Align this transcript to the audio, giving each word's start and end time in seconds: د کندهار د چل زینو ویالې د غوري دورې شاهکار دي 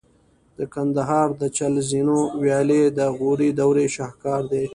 د 0.57 0.59
کندهار 0.73 1.27
د 1.41 1.43
چل 1.57 1.73
زینو 1.89 2.19
ویالې 2.41 2.83
د 2.97 2.99
غوري 3.17 3.49
دورې 3.59 3.87
شاهکار 3.95 4.41
دي 4.51 4.65